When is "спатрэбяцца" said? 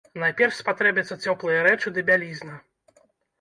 0.61-1.17